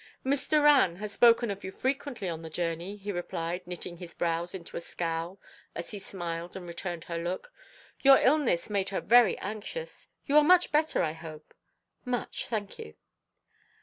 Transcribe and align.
"Miss 0.23 0.47
Doran 0.49 0.95
has 0.95 1.11
spoken 1.13 1.51
of 1.51 1.63
you 1.63 1.71
frequently 1.71 2.27
on 2.27 2.41
the 2.41 2.49
journey," 2.49 2.97
he 2.97 3.11
replied, 3.11 3.67
knitting 3.67 3.97
his 3.97 4.15
brows 4.15 4.55
into 4.55 4.75
a 4.75 4.79
scowl 4.79 5.39
as 5.75 5.91
he 5.91 5.99
smiled 5.99 6.55
and 6.55 6.67
returned 6.67 7.03
her 7.03 7.19
look. 7.19 7.53
"Your 8.01 8.17
illness 8.17 8.67
made 8.67 8.89
her 8.89 8.99
very 8.99 9.37
anxious. 9.37 10.07
You 10.25 10.37
are 10.37 10.43
much 10.43 10.71
better, 10.71 11.03
I 11.03 11.11
hope?" 11.11 11.53
"Much, 12.03 12.47
thank 12.47 12.79
you." 12.79 12.95